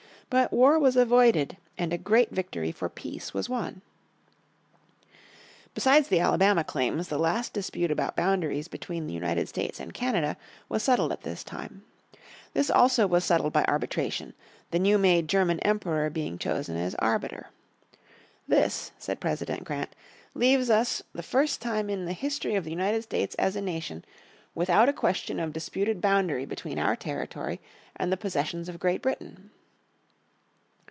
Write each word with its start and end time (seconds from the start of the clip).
But 0.33 0.53
war 0.53 0.79
was 0.79 0.95
avoided 0.95 1.57
and 1.77 1.91
a 1.91 1.97
great 1.97 2.31
victory 2.31 2.71
for 2.71 2.87
peace 2.87 3.33
was 3.33 3.49
won. 3.49 3.81
Besides 5.75 6.07
the 6.07 6.21
Alabama 6.21 6.63
Claims 6.63 7.09
the 7.09 7.17
last 7.17 7.51
dispute 7.51 7.91
about 7.91 8.15
boundaries 8.15 8.69
between 8.69 9.07
the 9.07 9.13
United 9.13 9.49
States 9.49 9.77
and 9.81 9.93
Canada 9.93 10.37
was 10.69 10.83
settled 10.83 11.11
at 11.11 11.23
this 11.23 11.43
time. 11.43 11.83
This 12.53 12.69
also 12.69 13.07
was 13.07 13.25
settled 13.25 13.51
by 13.51 13.65
arbitration, 13.65 14.33
the 14.69 14.79
new 14.79 14.97
made 14.97 15.27
German 15.27 15.59
Emperor 15.65 16.09
being 16.09 16.37
chosen 16.37 16.77
as 16.77 16.95
arbiter. 16.99 17.49
"This," 18.47 18.93
said 18.97 19.19
President 19.19 19.65
Grant, 19.65 19.93
"leaves 20.33 20.69
us 20.69 20.99
for 21.11 21.17
the 21.17 21.23
first 21.23 21.61
time 21.61 21.89
in 21.89 22.05
the 22.05 22.13
history 22.13 22.55
of 22.55 22.63
the 22.63 22.71
United 22.71 23.01
States 23.01 23.35
as 23.35 23.57
a 23.57 23.61
nation, 23.61 24.05
without 24.55 24.87
a 24.87 24.93
question 24.93 25.41
of 25.41 25.51
disputed 25.51 25.99
boundary 25.99 26.45
between 26.45 26.79
our 26.79 26.95
territory 26.95 27.59
and 27.97 28.13
the 28.13 28.15
possessions 28.15 28.69
of 28.69 28.79
Great 28.79 29.01
Britain." 29.01 29.49